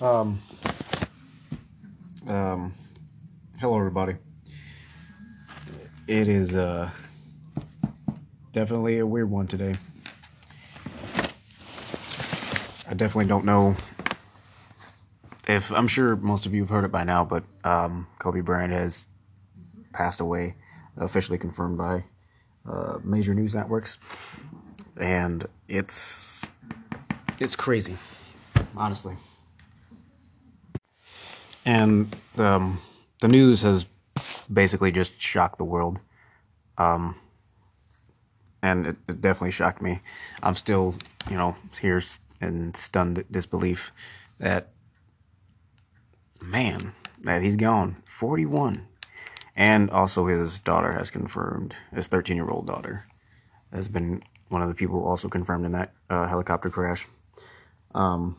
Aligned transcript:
Um, 0.00 0.42
um, 2.26 2.74
hello, 3.58 3.76
everybody. 3.76 4.16
It 6.06 6.26
is 6.26 6.56
uh, 6.56 6.88
definitely 8.52 9.00
a 9.00 9.06
weird 9.06 9.30
one 9.30 9.46
today. 9.46 9.76
I 12.88 12.94
definitely 12.94 13.26
don't 13.26 13.44
know 13.44 13.76
if 15.46 15.70
I'm 15.70 15.86
sure 15.86 16.16
most 16.16 16.46
of 16.46 16.54
you 16.54 16.62
have 16.62 16.70
heard 16.70 16.84
it 16.84 16.92
by 16.92 17.04
now, 17.04 17.22
but 17.22 17.44
um, 17.64 18.06
Kobe 18.18 18.40
Bryant 18.40 18.72
has 18.72 19.04
passed 19.92 20.20
away, 20.20 20.54
officially 20.96 21.36
confirmed 21.36 21.76
by 21.76 22.04
uh, 22.66 22.98
major 23.04 23.34
news 23.34 23.54
networks, 23.54 23.98
and 24.96 25.44
it's 25.68 26.50
it's 27.38 27.54
crazy, 27.54 27.98
honestly. 28.74 29.14
And 31.64 32.14
um, 32.36 32.80
the 33.20 33.28
news 33.28 33.62
has 33.62 33.86
basically 34.52 34.92
just 34.92 35.20
shocked 35.20 35.58
the 35.58 35.64
world, 35.64 35.98
um, 36.78 37.14
and 38.62 38.86
it, 38.86 38.96
it 39.08 39.20
definitely 39.20 39.50
shocked 39.50 39.82
me. 39.82 40.00
I'm 40.42 40.54
still, 40.54 40.94
you 41.30 41.36
know, 41.36 41.56
here 41.80 42.02
in 42.40 42.74
stunned 42.74 43.24
disbelief 43.30 43.92
that 44.38 44.68
man 46.42 46.94
that 47.22 47.42
he's 47.42 47.56
gone. 47.56 47.96
41 48.08 48.86
and 49.56 49.90
also 49.90 50.26
his 50.26 50.58
daughter 50.58 50.92
has 50.92 51.10
confirmed 51.10 51.74
his 51.94 52.06
13 52.06 52.36
year 52.36 52.48
old 52.48 52.66
daughter 52.66 53.04
has 53.72 53.88
been 53.88 54.22
one 54.48 54.62
of 54.62 54.68
the 54.68 54.74
people 54.74 55.04
also 55.04 55.28
confirmed 55.28 55.64
in 55.64 55.72
that 55.72 55.92
uh, 56.08 56.26
helicopter 56.26 56.70
crash. 56.70 57.06
Um, 57.94 58.36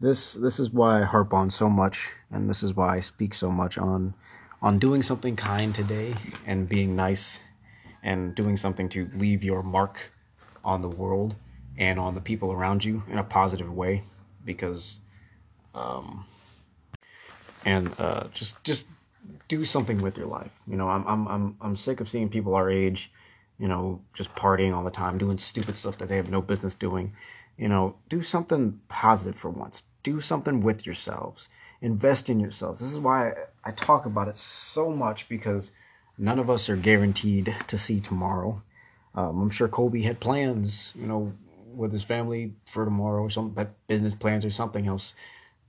this 0.00 0.34
this 0.34 0.60
is 0.60 0.70
why 0.70 1.00
I 1.00 1.04
harp 1.04 1.34
on 1.34 1.50
so 1.50 1.68
much, 1.68 2.14
and 2.30 2.48
this 2.48 2.62
is 2.62 2.74
why 2.74 2.96
I 2.96 3.00
speak 3.00 3.34
so 3.34 3.50
much 3.50 3.78
on 3.78 4.14
on 4.62 4.78
doing 4.78 5.02
something 5.02 5.36
kind 5.36 5.74
today 5.74 6.14
and 6.46 6.68
being 6.68 6.94
nice 6.94 7.40
and 8.02 8.34
doing 8.34 8.56
something 8.56 8.88
to 8.90 9.10
leave 9.14 9.42
your 9.42 9.62
mark 9.62 10.12
on 10.64 10.82
the 10.82 10.88
world 10.88 11.34
and 11.76 11.98
on 11.98 12.14
the 12.14 12.20
people 12.20 12.52
around 12.52 12.84
you 12.84 13.02
in 13.08 13.18
a 13.18 13.24
positive 13.24 13.72
way 13.72 14.02
because 14.44 14.98
um 15.74 16.24
and 17.64 17.92
uh 18.00 18.24
just 18.32 18.62
just 18.64 18.86
do 19.48 19.64
something 19.64 19.98
with 19.98 20.16
your 20.16 20.26
life. 20.26 20.60
You 20.68 20.76
know 20.76 20.88
i'm 20.88 21.04
i'm 21.06 21.28
i'm, 21.28 21.56
I'm 21.60 21.76
sick 21.76 22.00
of 22.00 22.08
seeing 22.08 22.28
people 22.28 22.54
our 22.54 22.70
age 22.70 23.10
you 23.58 23.66
know 23.66 24.00
just 24.14 24.32
partying 24.36 24.74
all 24.74 24.84
the 24.84 24.90
time 24.90 25.18
doing 25.18 25.38
stupid 25.38 25.76
stuff 25.76 25.98
that 25.98 26.08
they 26.08 26.16
have 26.16 26.30
no 26.30 26.40
business 26.40 26.74
doing. 26.74 27.14
You 27.56 27.68
know 27.68 27.96
do 28.08 28.22
something 28.22 28.80
positive 28.88 29.36
for 29.36 29.50
once 29.50 29.82
do 30.02 30.20
something 30.20 30.60
with 30.60 30.86
yourselves. 30.86 31.48
Invest 31.80 32.28
in 32.28 32.40
yourselves. 32.40 32.80
This 32.80 32.90
is 32.90 32.98
why 32.98 33.34
i 33.64 33.70
talk 33.70 34.06
about 34.06 34.28
it 34.28 34.36
so 34.36 34.90
much 34.90 35.28
because 35.28 35.70
none 36.16 36.38
of 36.38 36.50
us 36.50 36.68
are 36.68 36.76
guaranteed 36.76 37.54
to 37.66 37.78
see 37.78 38.00
tomorrow. 38.00 38.62
Um, 39.14 39.40
i'm 39.40 39.50
sure 39.50 39.68
kobe 39.68 40.02
had 40.02 40.20
plans 40.20 40.92
you 40.94 41.06
know 41.06 41.32
with 41.78 41.92
his 41.92 42.02
family 42.02 42.52
for 42.70 42.84
tomorrow 42.84 43.22
or 43.22 43.30
some 43.30 43.54
business 43.86 44.14
plans 44.14 44.44
or 44.44 44.50
something 44.50 44.86
else 44.86 45.14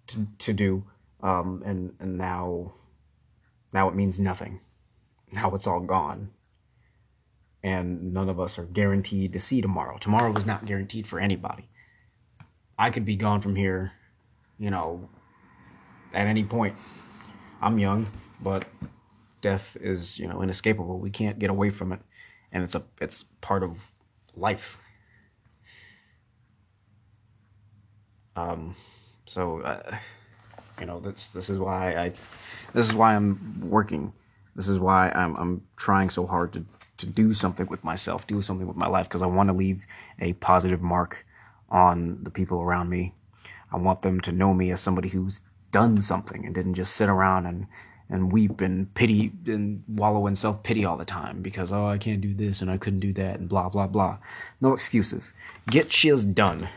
to, 0.07 0.27
to 0.39 0.53
do. 0.53 0.83
Um, 1.21 1.61
and 1.65 1.93
and 1.99 2.17
now 2.17 2.73
now 3.73 3.87
it 3.89 3.95
means 3.95 4.19
nothing. 4.19 4.59
Now 5.31 5.53
it's 5.53 5.67
all 5.67 5.81
gone. 5.81 6.31
And 7.61 8.13
none 8.13 8.29
of 8.29 8.39
us 8.39 8.57
are 8.57 8.63
guaranteed 8.63 9.33
to 9.33 9.39
see 9.39 9.61
tomorrow. 9.61 9.97
Tomorrow 9.97 10.35
is 10.37 10.45
not 10.45 10.65
guaranteed 10.65 11.05
for 11.05 11.19
anybody. 11.19 11.67
I 12.77 12.89
could 12.89 13.03
be 13.03 13.17
gone 13.17 13.41
from 13.41 13.55
here 13.55 13.91
you 14.59 14.69
know, 14.69 15.07
at 16.13 16.27
any 16.27 16.43
point. 16.43 16.75
I'm 17.61 17.77
young, 17.77 18.07
but 18.41 18.65
death 19.41 19.75
is, 19.81 20.17
you 20.19 20.27
know, 20.27 20.41
inescapable. 20.41 20.99
We 20.99 21.09
can't 21.09 21.39
get 21.39 21.49
away 21.49 21.69
from 21.69 21.91
it, 21.91 21.99
and 22.51 22.63
it's 22.63 22.75
a 22.75 22.83
it's 23.01 23.25
part 23.41 23.63
of 23.63 23.77
life. 24.35 24.77
Um, 28.35 28.75
so, 29.25 29.61
uh, 29.61 29.97
you 30.79 30.85
know, 30.85 30.99
this 30.99 31.27
this 31.27 31.49
is 31.49 31.59
why 31.59 31.95
I, 31.95 32.13
this 32.73 32.85
is 32.85 32.93
why 32.93 33.15
I'm 33.15 33.59
working. 33.69 34.13
This 34.55 34.67
is 34.67 34.79
why 34.79 35.11
I'm 35.13 35.35
I'm 35.35 35.61
trying 35.75 36.09
so 36.09 36.25
hard 36.25 36.53
to 36.53 36.65
to 36.97 37.05
do 37.05 37.33
something 37.33 37.67
with 37.67 37.83
myself, 37.83 38.27
do 38.27 38.41
something 38.41 38.67
with 38.67 38.77
my 38.77 38.87
life, 38.87 39.07
because 39.07 39.21
I 39.21 39.27
want 39.27 39.49
to 39.49 39.53
leave 39.53 39.85
a 40.19 40.33
positive 40.33 40.81
mark 40.81 41.25
on 41.69 42.23
the 42.23 42.29
people 42.29 42.61
around 42.61 42.89
me 42.89 43.13
I 43.71 43.77
want 43.77 44.01
them 44.01 44.19
to 44.21 44.31
know 44.31 44.53
me 44.53 44.71
as 44.71 44.81
somebody 44.81 45.09
who's 45.09 45.41
done 45.71 46.01
something 46.01 46.45
and 46.45 46.55
didn't 46.55 46.73
just 46.73 46.95
sit 46.95 47.09
around 47.09 47.45
and 47.45 47.67
and 48.11 48.31
weep 48.31 48.59
and 48.61 48.91
pity 48.95 49.31
and 49.45 49.83
wallow 49.87 50.25
in 50.25 50.35
self 50.35 50.63
pity 50.63 50.83
all 50.83 50.97
the 50.97 51.05
time 51.05 51.41
because 51.43 51.71
oh 51.71 51.85
I 51.85 51.99
can't 51.99 52.21
do 52.21 52.33
this 52.33 52.61
and 52.61 52.71
I 52.71 52.77
couldn't 52.77 53.01
do 53.01 53.13
that 53.13 53.39
and 53.39 53.47
blah 53.47 53.69
blah 53.69 53.87
blah. 53.87 54.17
No 54.61 54.73
excuses. 54.73 55.33
Get 55.69 55.91
shit 55.91 56.33
done. 56.33 56.67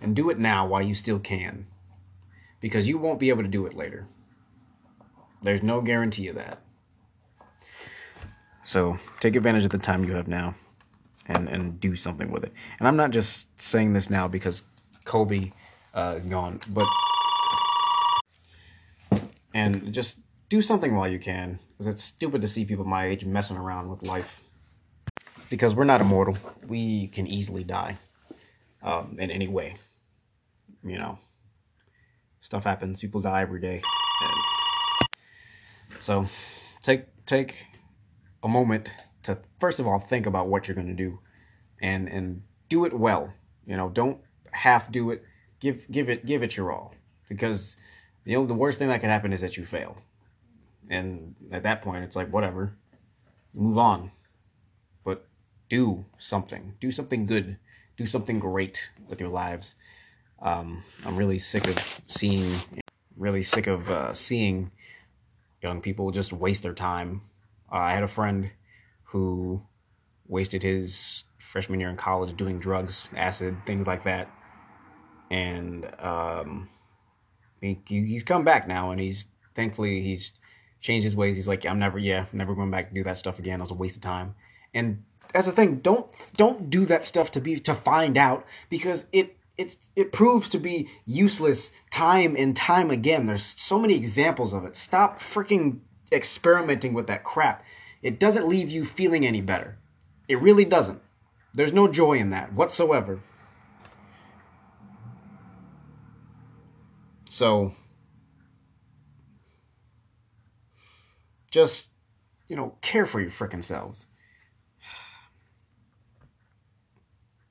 And 0.00 0.16
do 0.16 0.30
it 0.30 0.38
now 0.38 0.66
while 0.66 0.82
you 0.82 0.94
still 0.94 1.18
can. 1.18 1.66
Because 2.60 2.88
you 2.88 2.96
won't 2.96 3.20
be 3.20 3.28
able 3.28 3.42
to 3.42 3.48
do 3.48 3.66
it 3.66 3.74
later. 3.74 4.06
There's 5.42 5.62
no 5.62 5.80
guarantee 5.80 6.28
of 6.28 6.36
that. 6.36 6.60
So 8.64 8.98
take 9.20 9.36
advantage 9.36 9.64
of 9.64 9.70
the 9.70 9.78
time 9.78 10.04
you 10.04 10.14
have 10.14 10.26
now 10.26 10.54
and 11.28 11.48
and 11.48 11.80
do 11.80 11.94
something 11.94 12.30
with 12.30 12.44
it. 12.44 12.52
And 12.78 12.88
I'm 12.88 12.96
not 12.96 13.10
just 13.10 13.46
saying 13.60 13.92
this 13.92 14.10
now 14.10 14.28
because 14.28 14.62
Kobe 15.04 15.52
uh, 15.94 16.14
is 16.16 16.26
gone, 16.26 16.60
but 16.70 16.86
and 19.54 19.92
just 19.92 20.18
do 20.48 20.62
something 20.62 20.94
while 20.94 21.10
you 21.10 21.18
can 21.18 21.58
because 21.70 21.86
it's 21.86 22.04
stupid 22.04 22.42
to 22.42 22.48
see 22.48 22.64
people 22.64 22.84
my 22.84 23.06
age 23.06 23.24
messing 23.24 23.56
around 23.56 23.88
with 23.88 24.02
life 24.02 24.42
because 25.50 25.74
we're 25.74 25.84
not 25.84 26.00
immortal. 26.00 26.36
We 26.66 27.08
can 27.08 27.26
easily 27.26 27.64
die 27.64 27.98
um, 28.82 29.16
in 29.18 29.30
any 29.30 29.48
way. 29.48 29.76
You 30.84 30.98
know, 30.98 31.18
stuff 32.40 32.64
happens. 32.64 32.98
People 32.98 33.20
die 33.20 33.42
every 33.42 33.60
day. 33.60 33.82
And 34.22 34.42
so 36.00 36.26
take 36.82 37.04
take 37.26 37.56
a 38.42 38.48
moment 38.48 38.90
to 39.26 39.38
first 39.60 39.80
of 39.80 39.86
all 39.86 39.98
think 39.98 40.26
about 40.26 40.48
what 40.48 40.66
you're 40.66 40.74
going 40.74 40.88
to 40.88 40.94
do 40.94 41.18
and 41.80 42.08
and 42.08 42.42
do 42.68 42.84
it 42.84 42.92
well. 42.92 43.32
You 43.66 43.76
know 43.76 43.88
don't 43.88 44.18
half 44.52 44.90
do 44.90 45.10
it. 45.10 45.24
Give 45.60 45.84
give 45.90 46.08
it 46.08 46.26
give 46.26 46.42
it 46.42 46.56
your 46.56 46.72
all. 46.72 46.94
Because 47.28 47.76
you 48.24 48.36
know 48.36 48.46
the 48.46 48.54
worst 48.54 48.78
thing 48.78 48.88
that 48.88 49.00
could 49.00 49.10
happen 49.10 49.32
is 49.32 49.40
that 49.40 49.56
you 49.56 49.66
fail. 49.66 49.98
And 50.88 51.34
at 51.50 51.64
that 51.64 51.82
point 51.82 52.04
it's 52.04 52.16
like 52.16 52.32
whatever. 52.32 52.76
Move 53.54 53.78
on. 53.78 54.10
But 55.04 55.26
do 55.68 56.04
something. 56.18 56.74
Do 56.80 56.90
something 56.90 57.26
good. 57.26 57.58
Do 57.96 58.06
something 58.06 58.38
great 58.38 58.90
with 59.08 59.20
your 59.20 59.30
lives. 59.30 59.74
Um, 60.38 60.84
i'm 61.06 61.16
really 61.16 61.38
sick 61.38 61.66
of 61.66 62.02
seeing 62.08 62.60
really 63.16 63.42
sick 63.42 63.66
of 63.66 63.90
uh, 63.90 64.12
seeing 64.12 64.70
young 65.62 65.80
people 65.80 66.10
just 66.10 66.32
waste 66.32 66.62
their 66.62 66.74
time. 66.74 67.22
Uh, 67.72 67.76
i 67.76 67.92
had 67.94 68.02
a 68.02 68.08
friend 68.08 68.50
who 69.16 69.62
wasted 70.28 70.62
his 70.62 71.24
freshman 71.38 71.80
year 71.80 71.88
in 71.88 71.96
college 71.96 72.36
doing 72.36 72.58
drugs, 72.58 73.08
acid, 73.16 73.56
things 73.64 73.86
like 73.86 74.04
that. 74.04 74.28
And 75.30 75.90
um, 75.98 76.68
he, 77.62 77.80
he's 77.86 78.22
come 78.22 78.44
back 78.44 78.68
now, 78.68 78.90
and 78.90 79.00
he's 79.00 79.24
thankfully 79.54 80.02
he's 80.02 80.32
changed 80.82 81.04
his 81.04 81.16
ways. 81.16 81.34
He's 81.34 81.48
like, 81.48 81.64
I'm 81.64 81.78
never, 81.78 81.98
yeah, 81.98 82.26
never 82.34 82.54
going 82.54 82.70
back 82.70 82.90
to 82.90 82.94
do 82.94 83.02
that 83.04 83.16
stuff 83.16 83.38
again. 83.38 83.58
It 83.60 83.62
was 83.62 83.70
a 83.70 83.74
waste 83.74 83.96
of 83.96 84.02
time. 84.02 84.34
And 84.74 85.02
that's 85.32 85.46
the 85.46 85.52
thing. 85.52 85.76
Don't 85.76 86.06
don't 86.36 86.68
do 86.68 86.84
that 86.84 87.06
stuff 87.06 87.30
to 87.30 87.40
be 87.40 87.58
to 87.60 87.74
find 87.74 88.18
out 88.18 88.44
because 88.68 89.06
it 89.12 89.38
it 89.56 89.78
it 89.96 90.12
proves 90.12 90.50
to 90.50 90.58
be 90.58 90.88
useless 91.06 91.70
time 91.90 92.36
and 92.36 92.54
time 92.54 92.90
again. 92.90 93.24
There's 93.24 93.54
so 93.56 93.78
many 93.78 93.94
examples 93.94 94.52
of 94.52 94.66
it. 94.66 94.76
Stop 94.76 95.20
freaking 95.20 95.78
experimenting 96.12 96.92
with 96.92 97.06
that 97.06 97.24
crap. 97.24 97.64
It 98.02 98.20
doesn't 98.20 98.48
leave 98.48 98.70
you 98.70 98.84
feeling 98.84 99.26
any 99.26 99.40
better. 99.40 99.78
It 100.28 100.40
really 100.40 100.64
doesn't. 100.64 101.00
There's 101.54 101.72
no 101.72 101.88
joy 101.88 102.18
in 102.18 102.30
that 102.30 102.52
whatsoever. 102.52 103.20
So, 107.30 107.74
just, 111.50 111.86
you 112.48 112.56
know, 112.56 112.76
care 112.80 113.06
for 113.06 113.20
your 113.20 113.30
freaking 113.30 113.64
selves. 113.64 114.06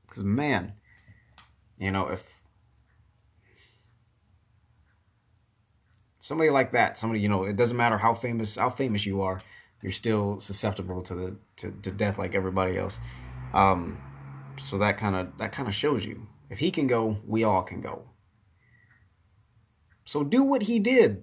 Because, 0.07 0.23
man, 0.23 0.71
you 1.77 1.91
know, 1.91 2.07
if 2.07 2.23
somebody 6.21 6.49
like 6.49 6.71
that, 6.71 6.97
somebody, 6.97 7.19
you 7.19 7.27
know, 7.27 7.43
it 7.43 7.55
doesn't 7.55 7.75
matter 7.75 7.97
how 7.97 8.13
famous, 8.13 8.55
how 8.55 8.69
famous 8.69 9.05
you 9.05 9.21
are, 9.21 9.41
you're 9.85 9.91
still 9.91 10.39
susceptible 10.39 11.03
to 11.03 11.13
the 11.13 11.35
to, 11.57 11.71
to 11.83 11.91
death 11.91 12.17
like 12.17 12.33
everybody 12.33 12.75
else. 12.75 12.97
Um, 13.53 13.99
so 14.59 14.79
that 14.79 14.97
kind 14.97 15.15
of 15.15 15.37
that 15.37 15.51
kind 15.51 15.69
of 15.69 15.75
shows 15.75 16.03
you, 16.03 16.25
If 16.49 16.57
he 16.57 16.71
can 16.71 16.87
go, 16.87 17.17
we 17.27 17.43
all 17.43 17.61
can 17.61 17.81
go. 17.81 18.01
So 20.03 20.23
do 20.23 20.41
what 20.41 20.63
he 20.63 20.79
did. 20.79 21.21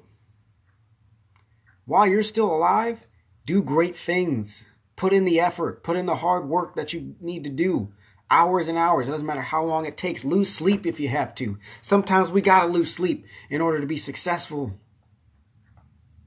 While 1.86 2.06
you're 2.06 2.22
still 2.22 2.54
alive, 2.54 3.00
do 3.46 3.62
great 3.62 3.96
things. 3.96 4.64
Put 4.94 5.12
in 5.12 5.24
the 5.24 5.40
effort, 5.40 5.82
put 5.82 5.96
in 5.96 6.06
the 6.06 6.14
hard 6.14 6.48
work 6.48 6.76
that 6.76 6.92
you 6.92 7.16
need 7.20 7.42
to 7.42 7.50
do. 7.50 7.92
Hours 8.30 8.68
and 8.68 8.78
hours. 8.78 9.08
It 9.08 9.10
doesn't 9.10 9.26
matter 9.26 9.40
how 9.40 9.64
long 9.64 9.86
it 9.86 9.96
takes. 9.96 10.24
Lose 10.24 10.54
sleep 10.54 10.86
if 10.86 11.00
you 11.00 11.08
have 11.08 11.34
to. 11.34 11.58
Sometimes 11.80 12.30
we 12.30 12.42
got 12.42 12.60
to 12.60 12.66
lose 12.66 12.94
sleep 12.94 13.26
in 13.50 13.60
order 13.60 13.80
to 13.80 13.88
be 13.88 13.96
successful. 13.96 14.78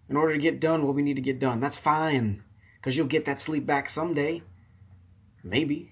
In 0.10 0.16
order 0.16 0.34
to 0.34 0.40
get 0.40 0.60
done 0.60 0.86
what 0.86 0.96
we 0.96 1.02
need 1.02 1.16
to 1.16 1.22
get 1.22 1.40
done. 1.40 1.60
That's 1.60 1.78
fine. 1.78 2.44
Because 2.76 2.96
you'll 2.96 3.08
get 3.08 3.26
that 3.26 3.42
sleep 3.42 3.66
back 3.66 3.90
someday. 3.90 4.44
Maybe. 5.44 5.92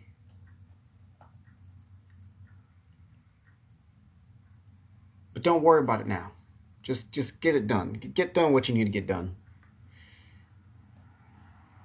But 5.34 5.44
don't 5.44 5.64
worry 5.64 5.82
about 5.82 6.02
it 6.02 6.08
now. 6.08 6.32
Just 6.84 7.12
just 7.12 7.40
get 7.40 7.56
it 7.56 7.66
done. 7.66 7.94
Get 7.94 8.34
done 8.34 8.54
what 8.54 8.68
you 8.68 8.76
need 8.76 8.86
to 8.86 8.92
get 8.92 9.08
done. 9.08 9.36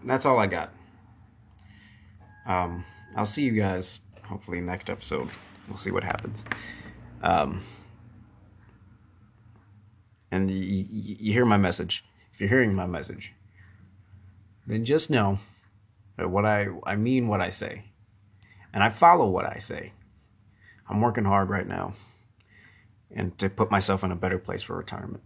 That's 0.04 0.26
all 0.26 0.38
I 0.38 0.46
got. 0.46 0.72
Um, 2.46 2.84
I'll 3.16 3.26
see 3.26 3.42
you 3.42 3.52
guys 3.52 4.00
hopefully 4.22 4.60
next 4.60 4.90
episode. 4.90 5.28
We'll 5.68 5.78
see 5.78 5.90
what 5.90 6.04
happens. 6.04 6.44
Um, 7.22 7.64
and 10.30 10.50
you, 10.50 10.86
you 10.90 11.32
hear 11.32 11.44
my 11.44 11.56
message. 11.56 12.04
If 12.38 12.42
you're 12.42 12.50
hearing 12.50 12.72
my 12.72 12.86
message, 12.86 13.34
then 14.64 14.84
just 14.84 15.10
know 15.10 15.40
that 16.16 16.30
what 16.30 16.46
I 16.46 16.68
I 16.86 16.94
mean 16.94 17.26
what 17.26 17.40
I 17.40 17.48
say, 17.48 17.82
and 18.72 18.80
I 18.80 18.90
follow 18.90 19.28
what 19.28 19.44
I 19.44 19.58
say. 19.58 19.92
I'm 20.88 21.00
working 21.00 21.24
hard 21.24 21.48
right 21.48 21.66
now, 21.66 21.94
and 23.10 23.36
to 23.40 23.50
put 23.50 23.72
myself 23.72 24.04
in 24.04 24.12
a 24.12 24.14
better 24.14 24.38
place 24.38 24.62
for 24.62 24.76
retirement. 24.76 25.24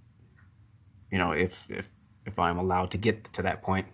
You 1.11 1.19
know, 1.19 1.32
if 1.32 1.70
if 1.70 1.87
if 2.25 2.38
I'm 2.38 2.56
allowed 2.56 2.93
to 2.93 2.97
get 2.97 3.31
to 3.35 3.43
that 3.43 3.62
point, 3.62 3.88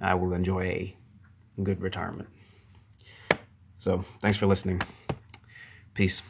I 0.00 0.14
will 0.14 0.34
enjoy 0.34 0.94
a 1.58 1.60
good 1.64 1.82
retirement. 1.82 2.28
So, 3.78 4.04
thanks 4.20 4.38
for 4.38 4.46
listening. 4.46 4.80
Peace. 5.94 6.22